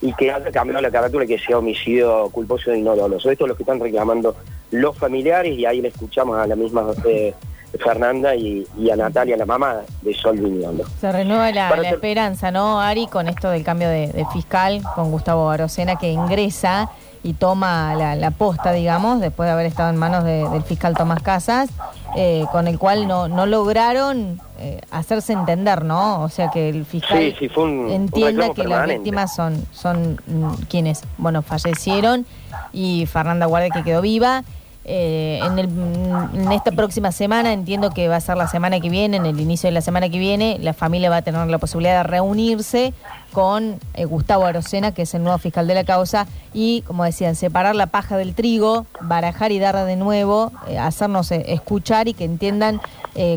y 0.00 0.12
que 0.14 0.32
haya 0.32 0.50
cambiado 0.50 0.82
la 0.82 0.90
carátula 0.90 1.24
que 1.24 1.38
sea 1.38 1.58
homicidio 1.58 2.28
culposo 2.30 2.74
y 2.74 2.82
no 2.82 2.96
doloso. 2.96 3.30
Esto 3.30 3.44
es 3.44 3.48
lo 3.48 3.56
que 3.56 3.62
están 3.62 3.78
reclamando 3.78 4.34
los 4.72 4.98
familiares 4.98 5.56
y 5.56 5.64
ahí 5.64 5.80
le 5.80 5.88
escuchamos 5.88 6.36
a 6.36 6.46
la 6.46 6.56
misma 6.56 6.88
eh, 7.06 7.32
Fernanda 7.78 8.34
y, 8.34 8.66
y 8.78 8.90
a 8.90 8.96
Natalia, 8.96 9.36
la 9.36 9.46
mamá 9.46 9.76
de 10.02 10.14
Sol 10.14 10.38
Viñolo. 10.38 10.84
Se 11.00 11.10
renueva 11.12 11.50
la, 11.52 11.68
Para 11.70 11.82
la 11.82 11.88
ser- 11.88 11.94
esperanza, 11.94 12.50
¿no, 12.50 12.80
Ari? 12.80 13.06
Con 13.06 13.28
esto 13.28 13.50
del 13.50 13.64
cambio 13.64 13.88
de, 13.88 14.08
de 14.08 14.26
fiscal, 14.32 14.82
con 14.94 15.10
Gustavo 15.10 15.50
Arocena, 15.50 15.96
que 15.96 16.10
ingresa 16.12 16.90
y 17.24 17.34
toma 17.34 17.94
la, 17.94 18.16
la 18.16 18.32
posta, 18.32 18.72
digamos, 18.72 19.20
después 19.20 19.46
de 19.46 19.52
haber 19.52 19.66
estado 19.66 19.90
en 19.90 19.96
manos 19.96 20.24
de- 20.24 20.48
del 20.48 20.62
fiscal 20.64 20.96
Tomás 20.96 21.22
Casas, 21.22 21.70
eh, 22.16 22.44
con 22.52 22.66
el 22.68 22.78
cual 22.78 23.06
no, 23.08 23.28
no 23.28 23.46
lograron 23.46 24.40
eh, 24.58 24.80
hacerse 24.90 25.32
entender, 25.32 25.84
¿no? 25.84 26.20
O 26.22 26.28
sea, 26.28 26.48
que 26.50 26.68
el 26.68 26.84
fiscal 26.84 27.18
Sí, 27.18 27.34
sí, 27.38 27.48
fue 27.48 27.64
un- 27.64 27.78
un 27.86 27.90
entienda 27.90 28.52
que 28.52 28.64
las 28.64 28.86
víctimas 28.88 29.34
son, 29.34 29.64
son 29.72 30.20
mm, 30.26 30.52
quienes, 30.68 31.02
bueno, 31.16 31.42
fallecieron 31.42 32.26
y 32.72 33.06
Fernanda 33.06 33.46
Guardia 33.46 33.70
que 33.70 33.82
quedó 33.84 34.02
viva. 34.02 34.42
Eh, 34.84 35.40
en, 35.44 36.50
esta 36.50 36.72
próxima 36.72 37.12
semana, 37.12 37.52
entiendo 37.52 37.90
que 37.90 38.08
va 38.08 38.16
a 38.16 38.20
ser 38.20 38.36
la 38.36 38.48
semana 38.48 38.80
que 38.80 38.90
viene, 38.90 39.16
en 39.16 39.26
el 39.26 39.38
inicio 39.40 39.68
de 39.68 39.72
la 39.72 39.80
semana 39.80 40.08
que 40.08 40.18
viene, 40.18 40.58
la 40.60 40.72
familia 40.72 41.08
va 41.08 41.18
a 41.18 41.22
tener 41.22 41.46
la 41.46 41.58
posibilidad 41.58 41.98
de 41.98 42.02
reunirse 42.02 42.92
con 43.32 43.78
eh, 43.94 44.04
Gustavo 44.04 44.44
Arocena, 44.44 44.92
que 44.92 45.02
es 45.02 45.14
el 45.14 45.22
nuevo 45.22 45.38
fiscal 45.38 45.68
de 45.68 45.74
la 45.74 45.84
causa, 45.84 46.26
y, 46.52 46.82
como 46.82 47.04
decían, 47.04 47.36
separar 47.36 47.76
la 47.76 47.86
paja 47.86 48.16
del 48.16 48.34
trigo, 48.34 48.84
barajar 49.00 49.52
y 49.52 49.60
dar 49.60 49.76
de 49.86 49.96
nuevo, 49.96 50.50
eh, 50.66 50.78
hacernos 50.78 51.30
escuchar 51.30 52.08
y 52.08 52.14
que 52.14 52.24
entiendan 52.24 52.80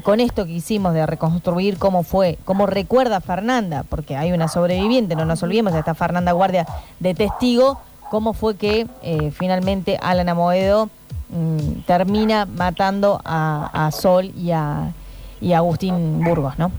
con 0.04 0.22
esto 0.22 0.46
que 0.46 0.54
hicimos 0.54 0.94
de 0.94 1.06
reconstruir 1.06 1.78
cómo 1.78 2.04
fue, 2.04 2.38
cómo 2.46 2.66
recuerda 2.66 3.20
Fernanda, 3.20 3.84
porque 3.84 4.16
hay 4.16 4.32
una 4.32 4.48
sobreviviente, 4.48 5.18
no 5.18 5.26
nos 5.26 5.44
olvidemos, 5.44 5.74
está 5.74 5.94
Fernanda 5.94 6.32
Guardia 6.32 6.66
de 7.02 7.14
testigo, 7.14 7.82
cómo 8.10 8.32
fue 8.32 8.56
que 8.56 8.88
finalmente 9.34 10.00
Alan 10.02 10.30
Amoedo 10.30 10.90
mm, 11.30 11.82
termina 11.86 12.46
matando 12.46 13.20
a, 13.24 13.88
a 13.88 13.92
Sol 13.92 14.32
y 14.38 14.52
a, 14.52 14.94
y 15.42 15.54
a 15.54 15.58
Agustín 15.58 16.24
Burgos, 16.24 16.58
¿no? 16.58 16.72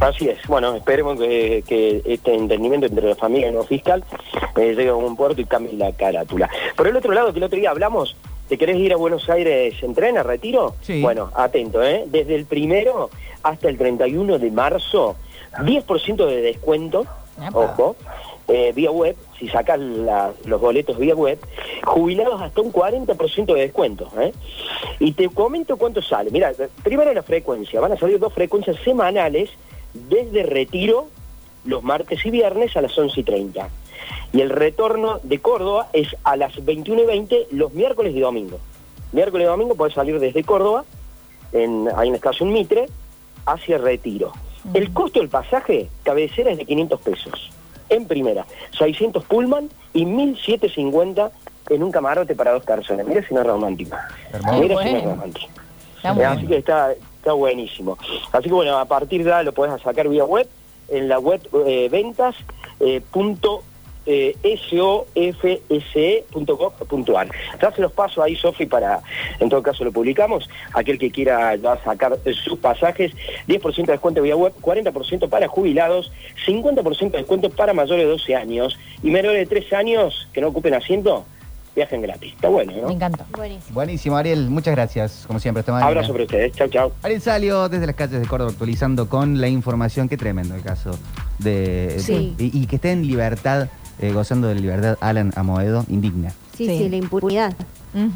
Así 0.00 0.28
es, 0.28 0.38
bueno, 0.46 0.74
esperemos 0.76 1.18
que, 1.18 1.64
que 1.66 2.02
este 2.04 2.32
entendimiento 2.34 2.86
entre 2.86 3.08
la 3.08 3.16
familia 3.16 3.50
y 3.50 3.56
el 3.56 3.64
fiscal 3.64 4.04
eh, 4.56 4.74
llegue 4.76 4.90
a 4.90 4.94
un 4.94 5.16
puerto 5.16 5.40
y 5.40 5.44
cambie 5.44 5.72
la 5.72 5.90
carátula. 5.92 6.48
Por 6.76 6.86
el 6.86 6.96
otro 6.96 7.12
lado, 7.12 7.32
que 7.32 7.38
el 7.38 7.44
otro 7.44 7.58
día 7.58 7.70
hablamos, 7.70 8.16
¿te 8.48 8.56
querés 8.56 8.76
ir 8.76 8.92
a 8.92 8.96
Buenos 8.96 9.28
Aires 9.28 9.74
en 9.82 9.94
tren, 9.94 10.16
a 10.16 10.22
retiro? 10.22 10.76
Sí. 10.82 11.02
Bueno, 11.02 11.30
atento, 11.34 11.82
¿eh? 11.82 12.04
Desde 12.06 12.36
el 12.36 12.46
primero 12.46 13.10
hasta 13.42 13.68
el 13.68 13.76
31 13.76 14.38
de 14.38 14.50
marzo, 14.52 15.16
10% 15.58 16.26
de 16.26 16.42
descuento, 16.42 17.04
Epa. 17.36 17.58
ojo, 17.58 17.96
eh, 18.48 18.72
vía 18.74 18.90
web, 18.90 19.14
si 19.38 19.48
sacas 19.48 19.78
los 19.78 20.60
boletos 20.60 20.98
vía 20.98 21.14
web, 21.14 21.38
jubilados 21.84 22.40
hasta 22.40 22.62
un 22.62 22.72
40% 22.72 23.54
de 23.54 23.60
descuento. 23.60 24.10
¿eh? 24.18 24.32
Y 24.98 25.12
te 25.12 25.28
comento 25.28 25.76
cuánto 25.76 26.00
sale. 26.00 26.30
Mira, 26.30 26.52
primero 26.82 27.12
la 27.12 27.22
frecuencia, 27.22 27.80
van 27.80 27.92
a 27.92 27.98
salir 27.98 28.18
dos 28.18 28.32
frecuencias 28.32 28.76
semanales 28.82 29.50
desde 29.92 30.42
retiro 30.44 31.08
los 31.64 31.82
martes 31.82 32.24
y 32.24 32.30
viernes 32.30 32.76
a 32.76 32.80
las 32.80 32.96
11 32.96 33.20
y 33.20 33.22
30. 33.22 33.68
Y 34.32 34.40
el 34.40 34.50
retorno 34.50 35.20
de 35.22 35.38
Córdoba 35.40 35.88
es 35.92 36.16
a 36.24 36.36
las 36.36 36.64
21 36.64 37.02
y 37.02 37.06
20 37.06 37.46
los 37.52 37.72
miércoles 37.74 38.14
y 38.14 38.20
domingo. 38.20 38.58
Miércoles 39.12 39.44
y 39.44 39.48
domingo 39.48 39.74
puedes 39.74 39.94
salir 39.94 40.18
desde 40.18 40.44
Córdoba, 40.44 40.84
en, 41.52 41.88
ahí 41.96 42.08
en 42.08 42.12
la 42.12 42.16
estación 42.16 42.52
Mitre, 42.52 42.86
hacia 43.44 43.78
Retiro. 43.78 44.32
El 44.74 44.92
costo 44.92 45.20
del 45.20 45.28
pasaje, 45.28 45.88
cabecera 46.02 46.50
es 46.50 46.58
de 46.58 46.64
500 46.64 47.00
pesos. 47.00 47.50
En 47.90 48.06
primera, 48.06 48.46
600 48.78 49.24
Pullman 49.24 49.68
y 49.94 50.04
1750 50.04 51.30
en 51.70 51.82
un 51.82 51.90
camarote 51.90 52.34
para 52.34 52.52
dos 52.52 52.64
personas. 52.64 53.06
Mira 53.06 53.26
si 53.26 53.34
no 53.34 53.40
es 53.40 53.46
romántico. 53.46 53.96
Mira 54.52 54.82
si 54.82 54.90
no 54.92 54.98
es 54.98 55.04
romántico. 55.04 55.48
Está 55.96 56.30
Así 56.30 56.46
que 56.46 56.56
está, 56.56 56.92
está 56.92 57.32
buenísimo. 57.32 57.98
Así 58.32 58.44
que 58.48 58.54
bueno, 58.54 58.78
a 58.78 58.84
partir 58.84 59.24
de 59.24 59.32
ahí 59.32 59.44
lo 59.44 59.52
puedes 59.52 59.80
sacar 59.82 60.08
vía 60.08 60.24
web, 60.24 60.48
en 60.88 61.08
la 61.08 61.18
web 61.18 61.40
eh, 61.66 61.88
ventas 61.90 62.34
eh, 62.80 63.00
punto, 63.10 63.62
eh, 64.08 64.34
sofse.gov.ar. 66.34 67.28
Ya 67.60 67.72
se 67.72 67.82
los 67.82 67.92
paso 67.92 68.22
ahí, 68.22 68.34
Sofi, 68.34 68.64
para, 68.66 69.02
en 69.38 69.48
todo 69.50 69.62
caso 69.62 69.84
lo 69.84 69.92
publicamos, 69.92 70.48
aquel 70.72 70.98
que 70.98 71.10
quiera 71.10 71.54
ya 71.56 71.76
sacar 71.84 72.18
eh, 72.24 72.32
sus 72.32 72.58
pasajes, 72.58 73.12
10% 73.46 73.86
de 73.86 73.92
descuento 73.92 74.22
vía 74.22 74.34
web, 74.34 74.54
40% 74.62 75.28
para 75.28 75.46
jubilados, 75.48 76.10
50% 76.46 77.10
de 77.10 77.18
descuento 77.18 77.50
para 77.50 77.74
mayores 77.74 78.04
de 78.06 78.10
12 78.10 78.34
años 78.34 78.78
y 79.02 79.10
menores 79.10 79.40
de 79.40 79.46
3 79.60 79.72
años 79.74 80.28
que 80.32 80.40
no 80.40 80.48
ocupen 80.48 80.72
asiento, 80.74 81.26
viajen 81.76 82.00
gratis. 82.00 82.32
Está 82.32 82.48
bueno, 82.48 82.72
Me 82.72 82.80
¿no? 82.80 82.90
encantó. 82.90 83.24
Buenísimo. 83.36 83.74
Buenísimo, 83.74 84.16
Ariel. 84.16 84.48
Muchas 84.48 84.74
gracias, 84.74 85.24
como 85.26 85.38
siempre. 85.38 85.62
Mañana. 85.66 85.86
Abrazo 85.86 86.12
para 86.12 86.24
ustedes. 86.24 86.52
Chao, 86.52 86.68
chao. 86.68 86.92
Ariel 87.02 87.20
Salio 87.20 87.68
desde 87.68 87.86
las 87.86 87.94
calles 87.94 88.20
de 88.20 88.26
Córdoba 88.26 88.50
actualizando 88.52 89.08
con 89.08 89.40
la 89.40 89.48
información. 89.48 90.08
Qué 90.08 90.16
tremendo 90.16 90.54
el 90.54 90.62
caso 90.62 90.98
de. 91.38 91.96
Sí. 91.98 92.34
Y, 92.38 92.62
y 92.62 92.66
que 92.66 92.76
esté 92.76 92.90
en 92.92 93.06
libertad, 93.06 93.68
eh, 94.00 94.12
gozando 94.12 94.48
de 94.48 94.54
libertad, 94.54 94.96
Alan 95.00 95.32
Amoedo, 95.36 95.84
indigna. 95.88 96.30
Sí, 96.56 96.66
Sí. 96.66 96.78
sí, 96.78 96.88
la 96.88 96.96
impunidad. 96.96 97.54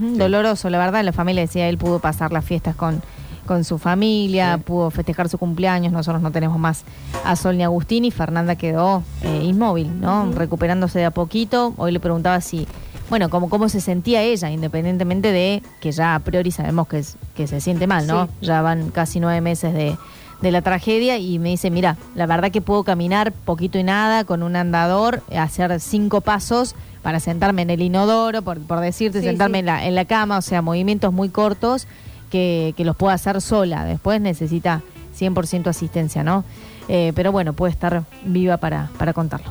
Doloroso, 0.00 0.70
la 0.70 0.78
verdad, 0.78 1.02
la 1.04 1.12
familia 1.12 1.42
decía, 1.42 1.68
él 1.68 1.78
pudo 1.78 1.98
pasar 1.98 2.32
las 2.32 2.44
fiestas 2.44 2.74
con, 2.76 3.02
con 3.46 3.64
su 3.64 3.78
familia, 3.78 4.58
pudo 4.58 4.90
festejar 4.90 5.28
su 5.28 5.38
cumpleaños, 5.38 5.92
nosotros 5.92 6.22
no 6.22 6.30
tenemos 6.30 6.58
más 6.58 6.84
a 7.24 7.36
Sol 7.36 7.56
ni 7.56 7.62
a 7.62 7.66
Agustín 7.66 8.04
y 8.04 8.10
Fernanda 8.10 8.56
quedó 8.56 9.02
eh, 9.22 9.40
inmóvil, 9.44 10.00
¿no? 10.00 10.30
Recuperándose 10.32 10.98
de 10.98 11.06
a 11.06 11.10
poquito. 11.10 11.74
Hoy 11.78 11.92
le 11.92 12.00
preguntaba 12.00 12.40
si, 12.40 12.66
bueno, 13.10 13.28
cómo, 13.30 13.48
cómo 13.48 13.68
se 13.68 13.80
sentía 13.80 14.22
ella, 14.22 14.50
independientemente 14.50 15.32
de 15.32 15.62
que 15.80 15.90
ya 15.92 16.14
a 16.14 16.18
priori 16.20 16.50
sabemos 16.50 16.86
que, 16.86 16.98
es- 16.98 17.16
que 17.34 17.46
se 17.46 17.60
siente 17.60 17.86
mal, 17.86 18.06
¿no? 18.06 18.26
Sí. 18.40 18.46
Ya 18.46 18.62
van 18.62 18.90
casi 18.90 19.18
nueve 19.20 19.40
meses 19.40 19.72
de, 19.74 19.96
de 20.42 20.50
la 20.50 20.60
tragedia 20.60 21.18
y 21.18 21.38
me 21.38 21.50
dice, 21.50 21.70
mira, 21.70 21.96
la 22.14 22.26
verdad 22.26 22.50
que 22.50 22.60
puedo 22.60 22.84
caminar 22.84 23.32
poquito 23.32 23.78
y 23.78 23.84
nada 23.84 24.24
con 24.24 24.42
un 24.42 24.56
andador, 24.56 25.22
hacer 25.36 25.80
cinco 25.80 26.20
pasos 26.20 26.74
para 27.02 27.20
sentarme 27.20 27.62
en 27.62 27.70
el 27.70 27.80
inodoro, 27.80 28.42
por, 28.42 28.60
por 28.60 28.80
decirte, 28.80 29.22
sentarme. 29.22 29.60
En, 29.60 29.66
la, 29.66 29.86
en 29.86 29.94
la 29.94 30.04
cama, 30.04 30.38
o 30.38 30.42
sea, 30.42 30.62
movimientos 30.62 31.12
muy 31.12 31.28
cortos 31.28 31.86
que, 32.30 32.74
que 32.76 32.84
los 32.84 32.96
pueda 32.96 33.14
hacer 33.14 33.40
sola. 33.40 33.84
Después 33.84 34.20
necesita 34.20 34.82
100% 35.18 35.68
asistencia, 35.68 36.22
¿no? 36.24 36.44
Eh, 36.88 37.12
pero 37.14 37.32
bueno, 37.32 37.52
puede 37.52 37.72
estar 37.72 38.04
viva 38.24 38.56
para, 38.56 38.90
para 38.98 39.12
contarlo. 39.12 39.50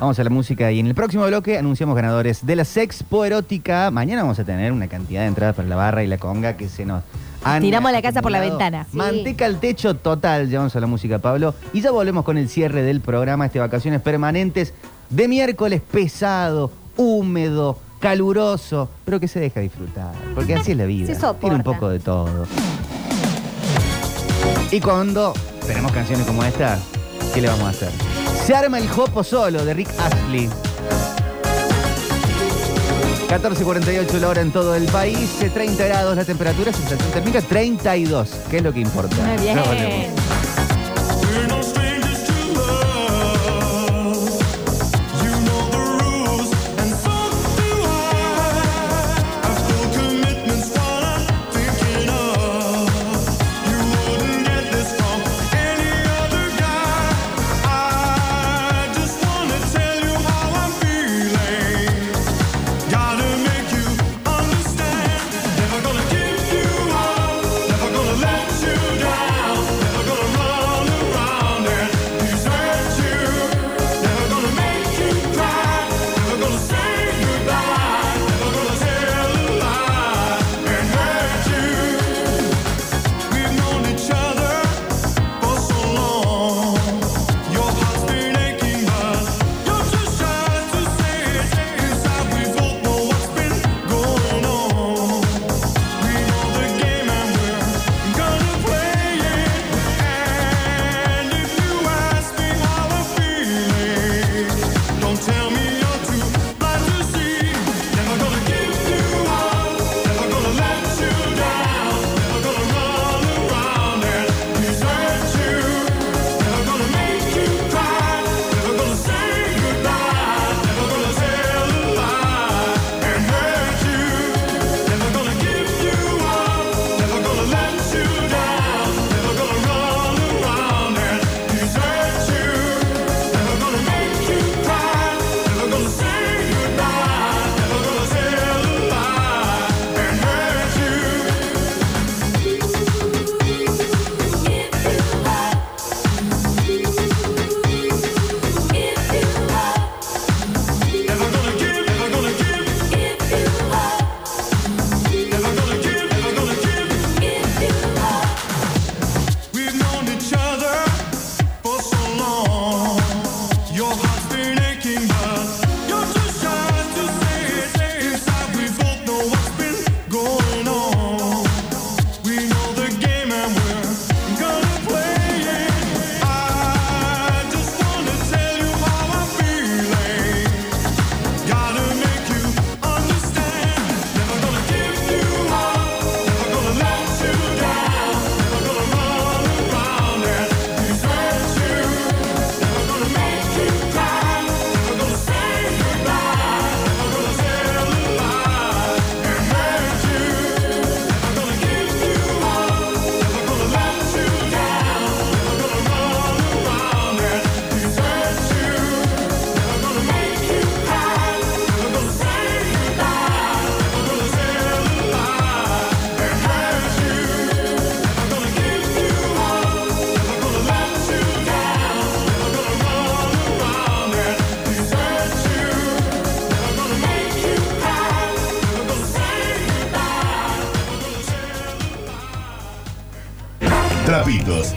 Vamos 0.00 0.18
a 0.20 0.24
la 0.24 0.30
música 0.30 0.70
y 0.70 0.78
en 0.78 0.86
el 0.86 0.94
próximo 0.94 1.26
bloque 1.26 1.58
anunciamos 1.58 1.96
ganadores 1.96 2.46
de 2.46 2.54
la 2.54 2.64
Sexpo 2.64 3.24
Erótica. 3.24 3.90
Mañana 3.90 4.22
vamos 4.22 4.38
a 4.38 4.44
tener 4.44 4.70
una 4.70 4.86
cantidad 4.86 5.22
de 5.22 5.26
entradas 5.26 5.56
para 5.56 5.66
la 5.66 5.74
barra 5.74 6.04
y 6.04 6.06
la 6.06 6.18
conga 6.18 6.56
que 6.56 6.68
se 6.68 6.84
nos 6.86 7.02
Ana, 7.44 7.60
Tiramos 7.60 7.92
la 7.92 8.02
casa 8.02 8.22
por 8.22 8.32
la 8.32 8.40
ventana. 8.40 8.86
Manteca 8.92 9.46
al 9.46 9.60
techo 9.60 9.94
total. 9.94 10.48
Llevamos 10.48 10.74
a 10.74 10.80
la 10.80 10.86
música, 10.86 11.18
Pablo. 11.18 11.54
Y 11.72 11.80
ya 11.80 11.90
volvemos 11.90 12.24
con 12.24 12.36
el 12.38 12.48
cierre 12.48 12.82
del 12.82 13.00
programa, 13.00 13.46
este 13.46 13.58
Vacaciones 13.58 14.00
Permanentes, 14.00 14.74
de 15.10 15.28
miércoles 15.28 15.80
pesado, 15.80 16.70
húmedo, 16.96 17.78
caluroso, 18.00 18.88
pero 19.04 19.20
que 19.20 19.28
se 19.28 19.40
deja 19.40 19.60
disfrutar. 19.60 20.12
Porque 20.34 20.54
así 20.54 20.72
es 20.72 20.76
la 20.76 20.86
vida. 20.86 21.34
Tiene 21.40 21.56
un 21.56 21.62
poco 21.62 21.88
de 21.88 22.00
todo. 22.00 22.46
Y 24.70 24.80
cuando 24.80 25.32
tenemos 25.66 25.92
canciones 25.92 26.26
como 26.26 26.44
esta, 26.44 26.78
¿qué 27.32 27.40
le 27.40 27.48
vamos 27.48 27.66
a 27.66 27.70
hacer? 27.70 27.90
Se 28.44 28.54
arma 28.54 28.78
el 28.78 28.88
jopo 28.88 29.22
solo 29.24 29.64
de 29.64 29.74
Rick 29.74 29.88
Astley. 29.98 30.48
14.48 33.28 34.20
la 34.20 34.28
hora 34.28 34.40
en 34.40 34.50
todo 34.50 34.74
el 34.74 34.84
país, 34.86 35.42
eh, 35.42 35.50
30 35.50 35.86
grados 35.86 36.16
la 36.16 36.24
temperatura, 36.24 36.72
sensación 36.72 37.10
térmica 37.12 37.42
32, 37.42 38.30
que 38.50 38.56
es 38.56 38.62
lo 38.62 38.72
que 38.72 38.80
importa. 38.80 39.16
Muy 39.16 39.36
bien. 39.36 40.37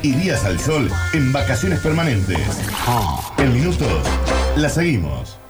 y 0.03 0.13
días 0.13 0.45
al 0.45 0.59
sol 0.59 0.89
en 1.13 1.31
vacaciones 1.31 1.79
permanentes. 1.79 2.39
En 3.37 3.53
minutos, 3.53 4.03
la 4.55 4.69
seguimos. 4.69 5.40